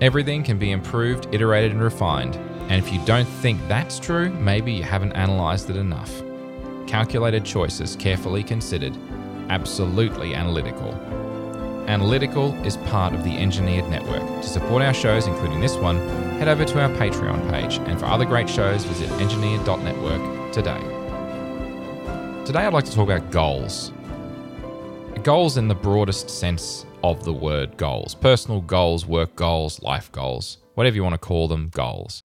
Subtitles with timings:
[0.00, 2.36] Everything can be improved, iterated, and refined.
[2.68, 6.22] And if you don't think that's true, maybe you haven't analyzed it enough.
[6.86, 8.96] Calculated choices, carefully considered,
[9.48, 10.94] absolutely analytical.
[11.88, 14.22] Analytical is part of the Engineered Network.
[14.42, 15.96] To support our shows, including this one,
[16.38, 17.78] head over to our Patreon page.
[17.78, 20.78] And for other great shows, visit engineered.network today.
[22.44, 23.90] Today, I'd like to talk about goals.
[25.24, 30.58] Goals in the broadest sense of the word goals personal goals, work goals, life goals,
[30.74, 32.22] whatever you want to call them, goals.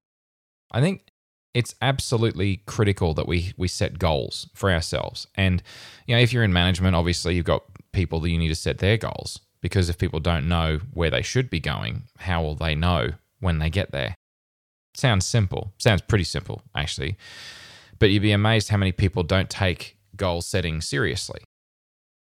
[0.72, 1.06] I think
[1.54, 5.26] it's absolutely critical that we we set goals for ourselves.
[5.36, 5.62] And
[6.06, 8.78] you know, if you're in management, obviously you've got people that you need to set
[8.78, 12.74] their goals because if people don't know where they should be going, how will they
[12.74, 14.14] know when they get there?
[14.94, 15.72] Sounds simple.
[15.78, 17.16] Sounds pretty simple, actually.
[17.98, 21.40] But you'd be amazed how many people don't take goal setting seriously.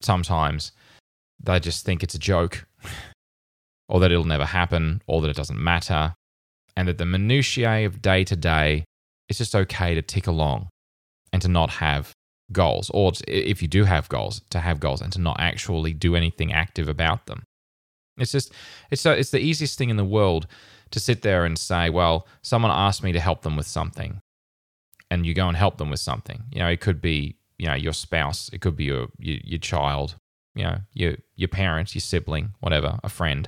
[0.02, 0.72] Sometimes
[1.44, 2.66] they just think it's a joke
[3.89, 6.14] or that it'll never happen or that it doesn't matter
[6.75, 8.86] and that the minutiae of day to day
[9.28, 10.70] it's just okay to tick along
[11.31, 12.14] and to not have
[12.52, 16.16] goals or if you do have goals to have goals and to not actually do
[16.16, 17.44] anything active about them.
[18.17, 18.53] It's just
[18.89, 20.48] it's uh, it's the easiest thing in the world
[20.92, 24.20] to sit there and say well someone asked me to help them with something
[25.09, 26.44] and you go and help them with something.
[26.52, 29.59] You know it could be you know your spouse it could be your your, your
[29.59, 30.16] child
[30.56, 33.48] you know, your your parents, your sibling, whatever, a friend.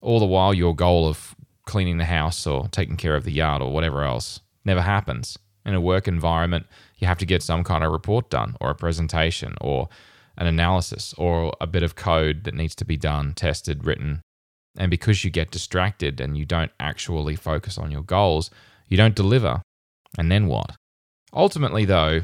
[0.00, 3.62] All the while your goal of cleaning the house or taking care of the yard
[3.62, 5.38] or whatever else never happens.
[5.64, 6.66] In a work environment,
[6.98, 9.88] you have to get some kind of report done or a presentation or
[10.36, 14.20] an analysis or a bit of code that needs to be done, tested, written.
[14.78, 18.50] And because you get distracted and you don't actually focus on your goals,
[18.86, 19.60] you don't deliver.
[20.16, 20.76] And then what?
[21.32, 22.20] Ultimately, though,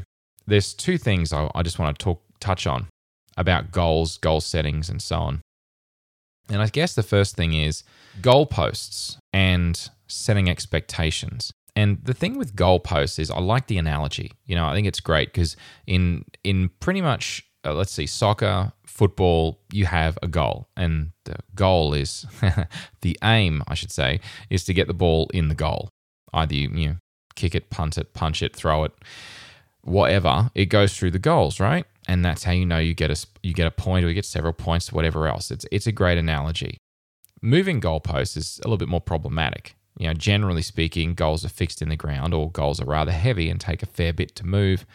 [0.47, 2.87] there's two things I, I just want to talk touch on
[3.37, 5.41] about goals, goal settings, and so on.
[6.49, 7.83] And I guess the first thing is
[8.21, 11.51] goalposts and setting expectations.
[11.75, 14.33] And the thing with goalposts is I like the analogy.
[14.45, 15.55] You know, I think it's great because
[15.87, 21.37] in in pretty much uh, let's see soccer, football, you have a goal, and the
[21.55, 22.25] goal is
[23.01, 24.19] the aim, I should say,
[24.49, 25.89] is to get the ball in the goal.
[26.33, 26.95] Either you, you know,
[27.35, 28.91] kick it, punt it, punch it, throw it,
[29.81, 30.51] whatever.
[30.55, 31.85] It goes through the goals, right?
[32.07, 34.25] And that's how you know you get a you get a point or you get
[34.25, 35.51] several points, whatever else.
[35.51, 36.77] It's it's a great analogy.
[37.41, 39.75] Moving goalposts is a little bit more problematic.
[39.97, 43.49] You know, generally speaking, goals are fixed in the ground or goals are rather heavy
[43.49, 44.85] and take a fair bit to move.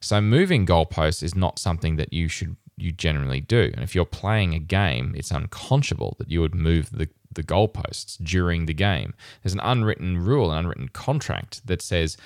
[0.00, 3.70] So moving goalposts is not something that you should you generally do.
[3.74, 8.16] And if you're playing a game, it's unconscionable that you would move the the goalposts
[8.22, 9.14] during the game.
[9.42, 12.16] There's an unwritten rule, an unwritten contract that says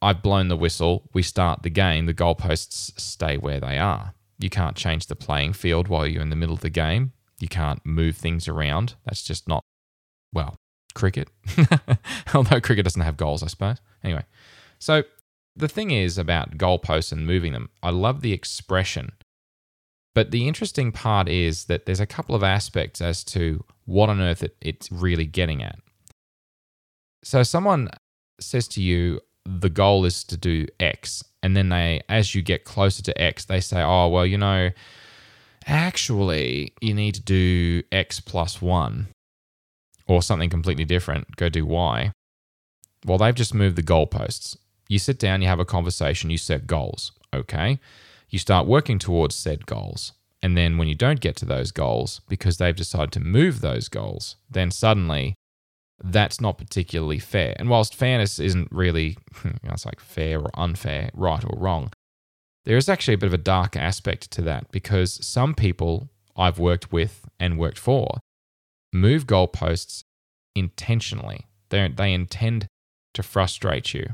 [0.00, 4.14] I've blown the whistle, we start the game, the goalposts stay where they are.
[4.38, 7.12] You can't change the playing field while you're in the middle of the game.
[7.40, 8.94] You can't move things around.
[9.04, 9.64] That's just not,
[10.32, 10.56] well,
[10.94, 11.28] cricket.
[12.34, 13.78] Although cricket doesn't have goals, I suppose.
[14.04, 14.24] Anyway,
[14.78, 15.02] so
[15.56, 19.12] the thing is about goalposts and moving them, I love the expression.
[20.14, 24.20] But the interesting part is that there's a couple of aspects as to what on
[24.20, 25.78] earth it, it's really getting at.
[27.22, 27.90] So someone
[28.40, 31.24] says to you, the goal is to do X.
[31.42, 34.70] And then they, as you get closer to X, they say, oh, well, you know,
[35.66, 39.08] actually, you need to do X plus one
[40.06, 41.36] or something completely different.
[41.36, 42.12] Go do Y.
[43.06, 44.56] Well, they've just moved the goalposts.
[44.88, 47.12] You sit down, you have a conversation, you set goals.
[47.32, 47.78] Okay.
[48.28, 50.12] You start working towards said goals.
[50.42, 53.88] And then when you don't get to those goals because they've decided to move those
[53.88, 55.34] goals, then suddenly
[56.02, 57.54] that's not particularly fair.
[57.58, 61.92] And whilst fairness isn't really, you know, it's like fair or unfair, right or wrong,
[62.64, 66.58] there is actually a bit of a dark aspect to that because some people I've
[66.58, 68.20] worked with and worked for
[68.92, 70.04] move goalposts
[70.54, 71.46] intentionally.
[71.70, 72.66] They, they intend
[73.14, 74.06] to frustrate you.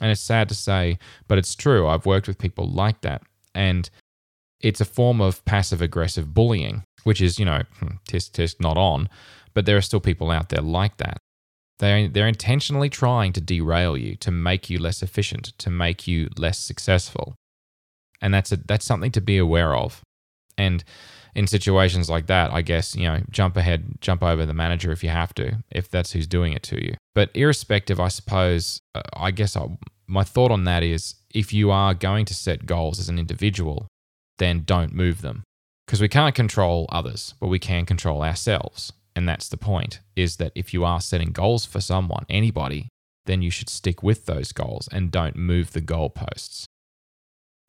[0.00, 0.98] And it's sad to say,
[1.28, 1.86] but it's true.
[1.86, 3.22] I've worked with people like that.
[3.54, 3.88] And
[4.60, 8.76] it's a form of passive aggressive bullying, which is, you know, hmm, tisk tisk not
[8.76, 9.08] on,
[9.54, 11.18] but there are still people out there like that.
[11.78, 16.28] They're, they're intentionally trying to derail you, to make you less efficient, to make you
[16.36, 17.34] less successful.
[18.20, 20.00] And that's, a, that's something to be aware of.
[20.56, 20.84] And
[21.34, 25.02] in situations like that, I guess, you know, jump ahead, jump over the manager if
[25.02, 26.94] you have to, if that's who's doing it to you.
[27.14, 29.66] But irrespective, I suppose, uh, I guess I,
[30.06, 33.88] my thought on that is if you are going to set goals as an individual,
[34.38, 35.42] then don't move them.
[35.86, 38.92] Because we can't control others, but we can control ourselves.
[39.14, 42.88] And that's the point is that if you are setting goals for someone, anybody,
[43.26, 46.64] then you should stick with those goals and don't move the goalposts.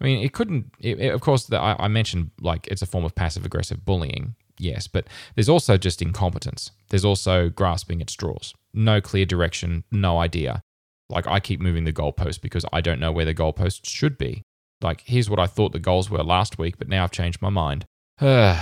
[0.02, 2.88] I mean, it couldn't, it, it, of course, the, I, I mentioned like it's a
[2.88, 4.36] form of passive aggressive bullying.
[4.58, 6.72] Yes, but there's also just incompetence.
[6.90, 8.54] There's also grasping at straws.
[8.74, 10.62] No clear direction, no idea.
[11.10, 14.44] Like I keep moving the goalpost because I don't know where the goalposts should be.
[14.82, 17.50] Like here's what I thought the goals were last week, but now I've changed my
[17.50, 17.86] mind.
[18.20, 18.60] and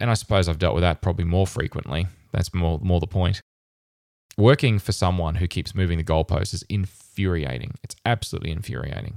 [0.00, 2.06] I suppose I've dealt with that probably more frequently.
[2.34, 3.40] That's more more the point.
[4.36, 7.74] Working for someone who keeps moving the goalposts is infuriating.
[7.84, 9.16] It's absolutely infuriating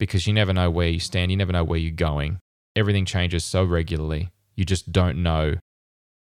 [0.00, 2.38] because you never know where you stand, you never know where you're going.
[2.74, 4.30] Everything changes so regularly.
[4.56, 5.54] You just don't know.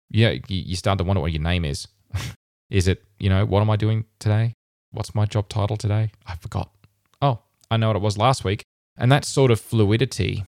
[0.09, 1.88] Yeah, you start to wonder what your name is.
[2.69, 4.53] is it, you know, what am I doing today?
[4.91, 6.11] What's my job title today?
[6.25, 6.71] I forgot.
[7.21, 7.39] Oh,
[7.69, 8.63] I know what it was last week.
[8.97, 10.45] And that sort of fluidity,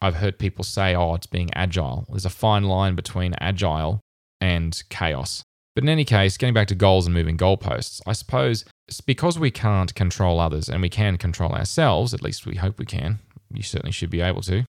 [0.00, 2.06] I've heard people say, oh, it's being agile.
[2.08, 4.00] There's a fine line between agile
[4.40, 5.42] and chaos.
[5.74, 9.38] But in any case, getting back to goals and moving goalposts, I suppose it's because
[9.38, 13.18] we can't control others and we can control ourselves, at least we hope we can.
[13.52, 14.64] You certainly should be able to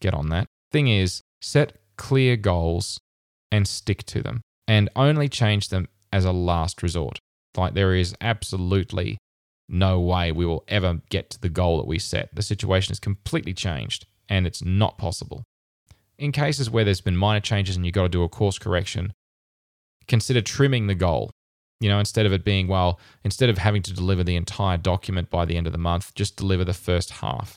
[0.00, 0.46] get on that.
[0.72, 2.98] Thing is, set clear goals
[3.52, 7.18] and stick to them and only change them as a last resort.
[7.56, 9.18] Like there is absolutely
[9.68, 12.34] no way we will ever get to the goal that we set.
[12.34, 15.44] The situation is completely changed and it's not possible.
[16.18, 19.12] In cases where there's been minor changes and you've got to do a course correction,
[20.08, 21.30] consider trimming the goal.
[21.80, 25.30] You know, instead of it being, well, instead of having to deliver the entire document
[25.30, 27.56] by the end of the month, just deliver the first half.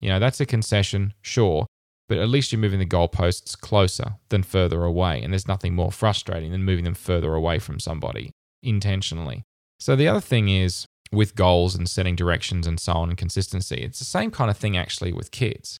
[0.00, 1.66] You know, that's a concession, sure,
[2.08, 5.20] but at least you're moving the goalposts closer than further away.
[5.20, 8.30] And there's nothing more frustrating than moving them further away from somebody
[8.62, 9.42] intentionally.
[9.80, 13.76] So the other thing is with goals and setting directions and so on and consistency,
[13.76, 15.78] it's the same kind of thing actually with kids.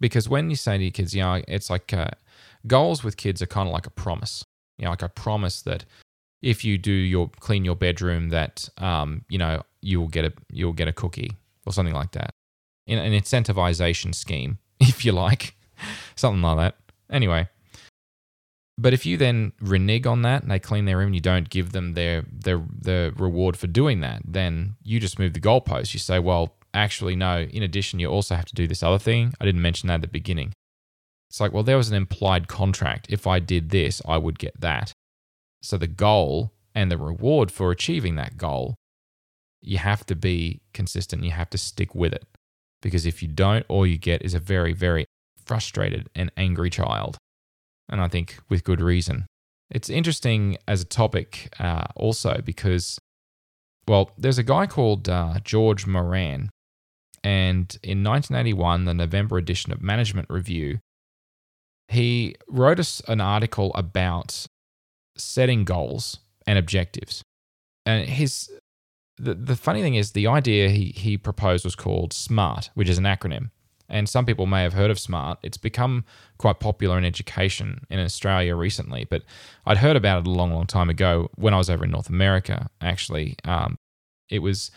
[0.00, 2.08] Because when you say to your kids, you know, it's like uh,
[2.66, 4.44] goals with kids are kind of like a promise
[4.78, 5.84] you know, like I promise that
[6.42, 10.72] if you do your clean your bedroom, that um, you know you'll get a you'll
[10.72, 11.36] get a cookie
[11.66, 12.30] or something like that.
[12.86, 15.56] In an incentivization scheme, if you like,
[16.16, 16.76] something like that.
[17.10, 17.48] Anyway,
[18.76, 21.48] but if you then renege on that and they clean their room and you don't
[21.48, 25.94] give them their their the reward for doing that, then you just move the goalpost.
[25.94, 27.42] You say, well, actually, no.
[27.42, 29.32] In addition, you also have to do this other thing.
[29.40, 30.52] I didn't mention that at the beginning.
[31.30, 33.06] It's like, well, there was an implied contract.
[33.08, 34.92] If I did this, I would get that.
[35.62, 38.74] So the goal and the reward for achieving that goal,
[39.60, 41.24] you have to be consistent.
[41.24, 42.24] You have to stick with it.
[42.82, 45.06] Because if you don't, all you get is a very, very
[45.44, 47.16] frustrated and angry child.
[47.88, 49.26] And I think with good reason.
[49.70, 52.98] It's interesting as a topic uh, also because,
[53.88, 56.50] well, there's a guy called uh, George Doran.
[57.24, 60.78] And in 1981, the November edition of Management Review
[61.88, 64.46] he wrote us an article about
[65.16, 67.22] setting goals and objectives.
[67.86, 68.50] And his
[69.16, 72.98] the, the funny thing is the idea he, he proposed was called SMART, which is
[72.98, 73.50] an acronym.
[73.88, 75.38] And some people may have heard of SMART.
[75.42, 76.04] It's become
[76.38, 79.22] quite popular in education in Australia recently, but
[79.66, 82.08] I'd heard about it a long, long time ago when I was over in North
[82.08, 83.36] America, actually.
[83.44, 83.76] Um,
[84.28, 84.72] it was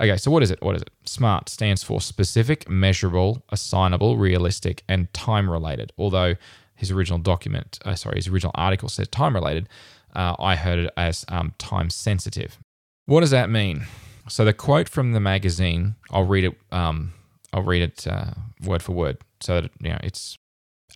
[0.00, 0.62] Okay, so what is it?
[0.62, 0.90] What is it?
[1.04, 5.92] SMART stands for specific, measurable, assignable, realistic, and time related.
[5.98, 6.34] Although
[6.74, 9.68] his original document, uh, sorry, his original article says time related,
[10.14, 12.58] uh, I heard it as um, time sensitive.
[13.06, 13.86] What does that mean?
[14.28, 16.58] So the quote from the magazine, I'll read it.
[16.70, 17.12] Um,
[17.52, 18.32] I'll read it uh,
[18.64, 20.36] word for word so that you know it's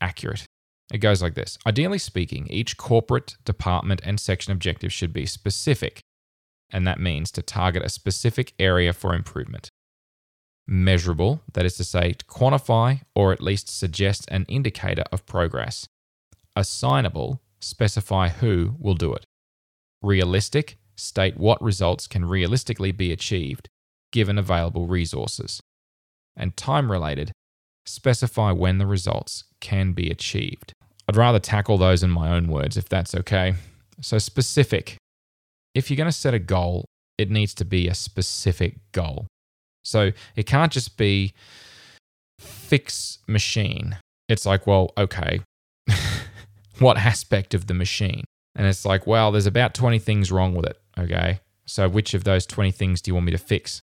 [0.01, 0.45] accurate.
[0.93, 6.01] It goes like this Ideally speaking, each corporate, department, and section objective should be specific,
[6.71, 9.71] and that means to target a specific area for improvement.
[10.67, 15.87] Measurable, that is to say, to quantify or at least suggest an indicator of progress.
[16.57, 19.25] Assignable, specify who will do it.
[20.03, 23.69] Realistic, state what results can realistically be achieved
[24.13, 25.61] given available resources.
[26.37, 27.33] And time related,
[27.85, 30.73] specify when the results can be achieved.
[31.09, 33.55] I'd rather tackle those in my own words if that's okay.
[34.01, 34.97] So, specific
[35.77, 36.87] if you're going to set a goal,
[37.19, 39.27] it needs to be a specific goal.
[39.85, 41.35] So it can't just be
[42.41, 43.99] fix machine.
[44.29, 45.41] It's like, well, okay,
[46.79, 48.25] what aspect of the machine?
[48.57, 50.81] And it's like, well, there's about 20 things wrong with it.
[50.99, 51.41] Okay.
[51.67, 53.81] So which of those 20 things do you want me to fix?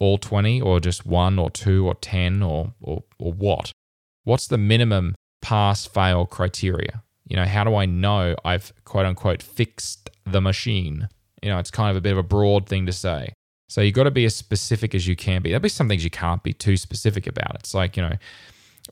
[0.00, 3.70] All 20 or just one or two or 10 or, or, or what?
[4.24, 7.04] What's the minimum pass fail criteria?
[7.28, 11.08] You know, how do I know I've quote unquote fixed the machine?
[11.42, 13.32] You know, it's kind of a bit of a broad thing to say.
[13.68, 15.50] So you've got to be as specific as you can be.
[15.50, 17.54] There'll be some things you can't be too specific about.
[17.56, 18.16] It's like, you know,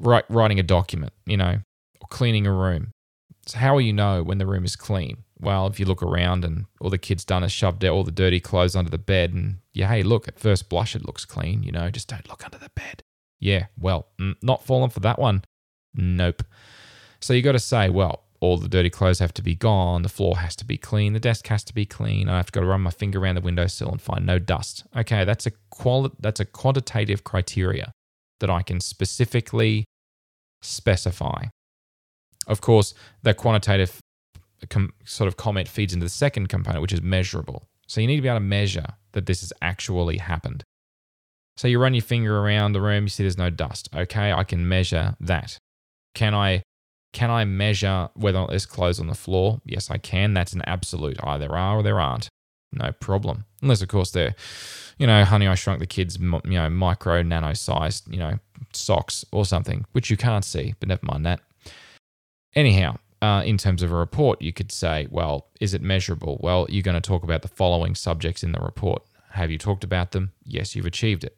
[0.00, 1.60] write, writing a document, you know,
[2.00, 2.90] or cleaning a room.
[3.46, 5.18] So how will you know when the room is clean?
[5.38, 8.10] Well, if you look around and all the kid's done is shoved out all the
[8.10, 11.62] dirty clothes under the bed and yeah, hey, look, at first blush it looks clean,
[11.62, 13.02] you know, just don't look under the bed.
[13.38, 15.44] Yeah, well, mm, not falling for that one.
[15.94, 16.42] Nope.
[17.20, 20.08] So you got to say, well, all the dirty clothes have to be gone, the
[20.08, 22.28] floor has to be clean, the desk has to be clean.
[22.28, 24.84] I have to go to run my finger around the windowsill and find no dust.
[24.96, 27.92] Okay, that's a quali- that's a quantitative criteria
[28.40, 29.84] that I can specifically
[30.62, 31.46] specify.
[32.46, 34.00] Of course, that quantitative
[34.70, 37.66] com- sort of comment feeds into the second component, which is measurable.
[37.86, 40.62] So you need to be able to measure that this has actually happened.
[41.56, 43.88] So you run your finger around the room, you see there's no dust.
[43.94, 45.58] Okay, I can measure that.
[46.14, 46.62] Can I
[47.16, 49.62] can I measure whether or not there's clothes on the floor?
[49.64, 50.34] Yes, I can.
[50.34, 51.16] That's an absolute.
[51.22, 52.28] Either are or there aren't.
[52.74, 53.46] No problem.
[53.62, 54.34] Unless, of course, they're,
[54.98, 58.34] you know, Honey, I Shrunk the Kids, you know, micro, nano sized, you know,
[58.74, 61.40] socks or something, which you can't see, but never mind that.
[62.54, 66.38] Anyhow, uh, in terms of a report, you could say, well, is it measurable?
[66.42, 69.02] Well, you're going to talk about the following subjects in the report.
[69.30, 70.32] Have you talked about them?
[70.44, 71.34] Yes, you've achieved it.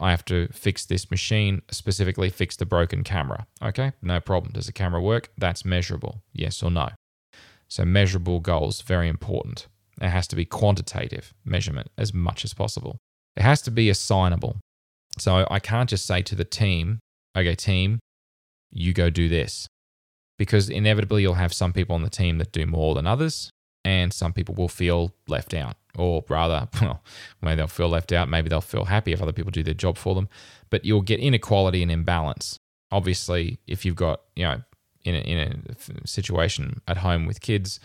[0.00, 3.46] I have to fix this machine, specifically fix the broken camera.
[3.62, 4.52] Okay, no problem.
[4.52, 5.30] Does the camera work?
[5.36, 6.22] That's measurable.
[6.32, 6.90] Yes or no.
[7.68, 9.66] So, measurable goals, very important.
[10.00, 12.98] It has to be quantitative measurement as much as possible.
[13.36, 14.60] It has to be assignable.
[15.18, 17.00] So, I can't just say to the team,
[17.36, 17.98] okay, team,
[18.70, 19.66] you go do this.
[20.38, 23.50] Because inevitably, you'll have some people on the team that do more than others,
[23.88, 27.02] and some people will feel left out or rather, well,
[27.42, 28.28] maybe they'll feel left out.
[28.28, 30.28] Maybe they'll feel happy if other people do their job for them.
[30.70, 32.58] But you'll get inequality and imbalance.
[32.90, 34.62] Obviously, if you've got, you know,
[35.04, 37.80] in a, in a situation at home with kids,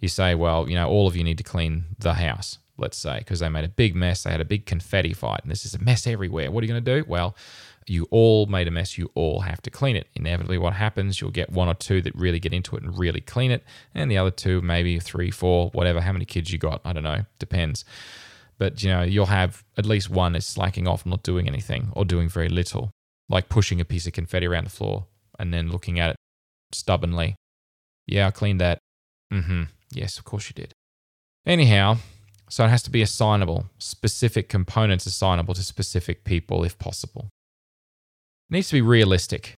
[0.00, 3.18] you say, well, you know, all of you need to clean the house, let's say,
[3.18, 4.22] because they made a big mess.
[4.22, 6.50] They had a big confetti fight, and this is a mess everywhere.
[6.50, 7.04] What are you going to do?
[7.08, 7.36] Well,
[7.88, 10.08] you all made a mess, you all have to clean it.
[10.14, 13.20] Inevitably, what happens, you'll get one or two that really get into it and really
[13.20, 13.64] clean it,
[13.94, 17.04] and the other two, maybe three, four, whatever, how many kids you got, I don't
[17.04, 17.84] know, depends.
[18.58, 22.04] But you know, you'll have at least one is slacking off, not doing anything, or
[22.04, 22.90] doing very little,
[23.28, 25.06] like pushing a piece of confetti around the floor
[25.38, 26.16] and then looking at it
[26.72, 27.36] stubbornly.
[28.06, 28.78] Yeah, I cleaned that.
[29.32, 29.64] Mm-hmm.
[29.92, 30.72] Yes, of course you did.
[31.46, 31.98] Anyhow,
[32.50, 37.28] so it has to be assignable, specific components assignable to specific people if possible.
[38.50, 39.54] Needs to be realistic.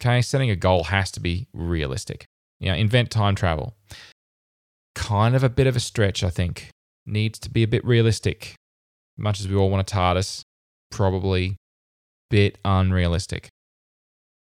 [0.00, 2.26] Okay, setting a goal has to be realistic.
[2.60, 3.74] You know, invent time travel.
[4.94, 6.70] Kind of a bit of a stretch, I think.
[7.04, 8.54] Needs to be a bit realistic.
[9.16, 10.42] Much as we all want a TARDIS,
[10.90, 11.56] probably
[12.30, 13.48] bit unrealistic.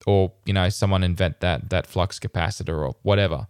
[0.06, 3.48] Or, you know, someone invent that that flux capacitor or whatever.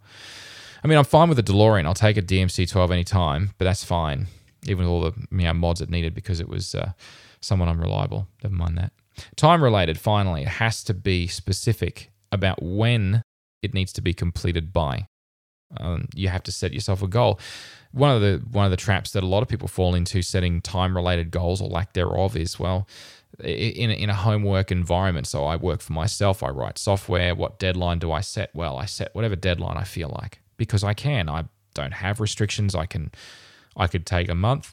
[0.82, 1.86] I mean, I'm fine with a DeLorean.
[1.86, 4.28] I'll take a DMC-12 anytime, but that's fine.
[4.66, 6.92] Even with all the you know, mods it needed because it was uh,
[7.40, 8.28] somewhat unreliable.
[8.42, 8.92] Never mind that.
[9.36, 13.22] Time related, finally, it has to be specific about when
[13.62, 15.06] it needs to be completed by.
[15.76, 17.38] Um, you have to set yourself a goal.
[17.92, 20.62] One of the one of the traps that a lot of people fall into setting
[20.62, 22.88] time related goals or lack thereof is well,
[23.38, 25.26] in a, in a homework environment.
[25.26, 26.42] So I work for myself.
[26.42, 27.34] I write software.
[27.34, 28.50] What deadline do I set?
[28.54, 31.28] Well, I set whatever deadline I feel like because I can.
[31.28, 31.44] I
[31.74, 32.74] don't have restrictions.
[32.74, 33.12] I can.
[33.76, 34.72] I could take a month.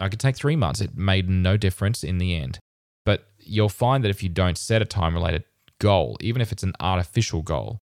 [0.00, 0.80] I could take three months.
[0.80, 2.58] It made no difference in the end.
[3.04, 5.44] But you'll find that if you don't set a time related
[5.80, 7.78] goal, even if it's an artificial goal,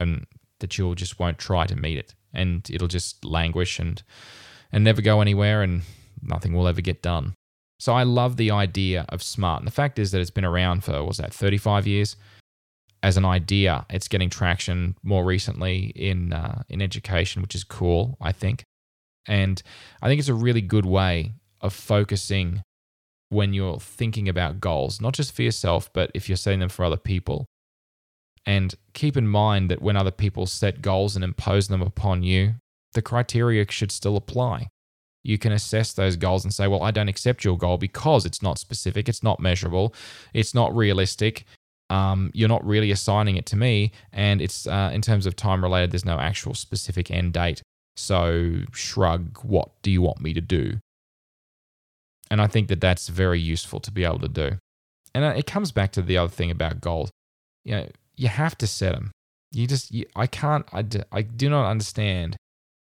[0.00, 0.26] and
[0.60, 4.02] that you'll just won't try to meet it and it'll just languish and
[4.72, 5.82] and never go anywhere and
[6.22, 7.34] nothing will ever get done.
[7.78, 9.60] So I love the idea of smart.
[9.60, 12.16] And the fact is that it's been around for was that 35 years
[13.02, 13.86] as an idea.
[13.90, 18.64] It's getting traction more recently in uh, in education, which is cool, I think.
[19.28, 19.62] And
[20.02, 22.62] I think it's a really good way of focusing
[23.28, 26.84] when you're thinking about goals, not just for yourself, but if you're setting them for
[26.84, 27.46] other people.
[28.44, 32.54] And keep in mind that when other people set goals and impose them upon you,
[32.94, 34.68] the criteria should still apply.
[35.24, 38.42] You can assess those goals and say, well, I don't accept your goal because it's
[38.42, 39.92] not specific, it's not measurable,
[40.32, 41.44] it's not realistic.
[41.90, 45.62] Um, you're not really assigning it to me, and it's uh, in terms of time
[45.62, 45.92] related.
[45.92, 47.62] There's no actual specific end date.
[47.96, 49.38] So, shrug.
[49.42, 50.78] What do you want me to do?
[52.30, 54.58] And I think that that's very useful to be able to do.
[55.14, 57.10] And uh, it comes back to the other thing about goals.
[57.64, 59.12] You know, you have to set them.
[59.52, 62.36] You just, you, I can't, I, do, I do not understand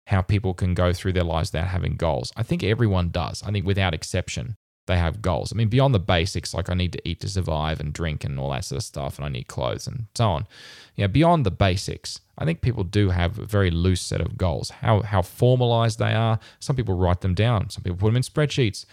[0.07, 2.33] how people can go through their lives without having goals.
[2.37, 3.43] I think everyone does.
[3.43, 4.55] I think without exception,
[4.87, 5.53] they have goals.
[5.53, 8.39] I mean, beyond the basics, like I need to eat to survive and drink and
[8.39, 10.47] all that sort of stuff, and I need clothes and so on.
[10.95, 14.71] Yeah, beyond the basics, I think people do have a very loose set of goals.
[14.71, 16.39] How how formalized they are.
[16.61, 17.71] Some people write them down.
[17.71, 18.85] Some people put them in spreadsheets.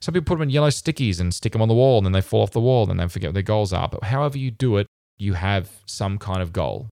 [0.00, 2.12] Some people put them in yellow stickies and stick them on the wall, and then
[2.12, 3.88] they fall off the wall, and then they forget what their goals are.
[3.88, 4.86] But however you do it,
[5.18, 6.88] you have some kind of goal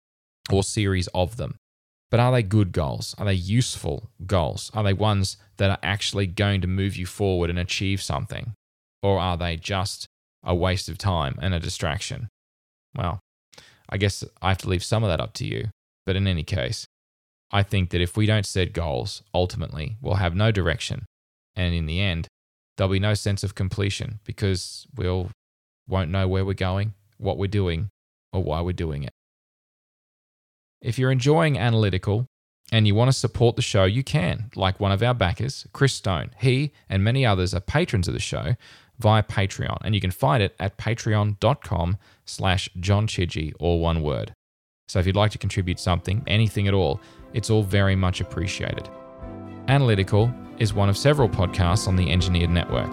[0.50, 1.56] or series of them.
[2.10, 3.14] But are they good goals?
[3.18, 4.70] Are they useful goals?
[4.72, 8.52] Are they ones that are actually going to move you forward and achieve something?
[9.02, 10.06] Or are they just
[10.42, 12.28] a waste of time and a distraction?
[12.96, 13.20] Well,
[13.88, 15.68] I guess I have to leave some of that up to you.
[16.06, 16.86] But in any case,
[17.50, 21.06] I think that if we don't set goals, ultimately, we'll have no direction.
[21.56, 22.28] And in the end,
[22.76, 25.30] there'll be no sense of completion because we'll
[25.86, 27.90] won't know where we're going, what we're doing,
[28.32, 29.12] or why we're doing it.
[30.80, 32.26] If you're enjoying analytical
[32.72, 35.94] and you want to support the show, you can, like one of our backers, Chris
[35.94, 36.30] Stone.
[36.40, 38.56] He and many others are patrons of the show
[38.98, 44.32] via Patreon, and you can find it at patreon.com slash John Chidgey, all one word.
[44.88, 47.00] So if you'd like to contribute something, anything at all,
[47.32, 48.88] it's all very much appreciated.
[49.68, 52.92] Analytical is one of several podcasts on the Engineered Network.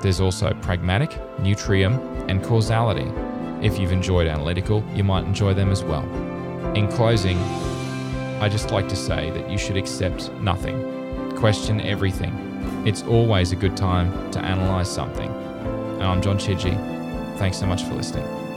[0.00, 1.98] There's also Pragmatic, Neutrium,
[2.30, 3.12] and Causality.
[3.60, 6.08] If you've enjoyed Analytical, you might enjoy them as well.
[6.74, 7.36] In closing,
[8.40, 12.32] I just like to say that you should accept nothing, question everything.
[12.86, 15.30] It's always a good time to analyze something.
[15.30, 16.74] And I'm John Chidgey.
[17.36, 18.47] Thanks so much for listening.